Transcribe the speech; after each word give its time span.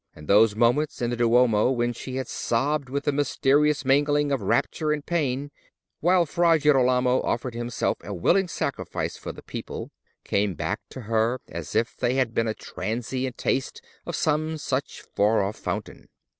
And 0.15 0.27
those 0.27 0.55
moments 0.55 0.99
in 0.99 1.11
the 1.11 1.15
Duomo 1.15 1.69
when 1.69 1.93
she 1.93 2.15
had 2.15 2.27
sobbed 2.27 2.89
with 2.89 3.07
a 3.07 3.11
mysterious 3.11 3.85
mingling 3.85 4.31
of 4.31 4.41
rapture 4.41 4.91
and 4.91 5.05
pain, 5.05 5.51
while 5.99 6.25
Fra 6.25 6.57
Girolamo 6.57 7.21
offered 7.21 7.53
himself 7.53 7.99
a 8.03 8.11
willing 8.11 8.47
sacrifice 8.47 9.15
for 9.15 9.31
the 9.31 9.43
people, 9.43 9.91
came 10.23 10.55
back 10.55 10.79
to 10.89 11.01
her 11.01 11.39
as 11.47 11.75
if 11.75 11.95
they 11.97 12.15
had 12.15 12.33
been 12.33 12.47
a 12.47 12.55
transient 12.55 13.37
taste 13.37 13.79
of 14.07 14.15
some 14.15 14.57
such 14.57 15.03
far 15.15 15.43
off 15.43 15.57
fountain. 15.57 16.07